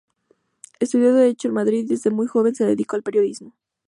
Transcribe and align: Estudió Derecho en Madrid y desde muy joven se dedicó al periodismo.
Estudió 0.79 1.13
Derecho 1.13 1.47
en 1.47 1.53
Madrid 1.53 1.83
y 1.83 1.89
desde 1.89 2.09
muy 2.09 2.25
joven 2.25 2.55
se 2.55 2.65
dedicó 2.65 2.95
al 2.95 3.03
periodismo. 3.03 3.53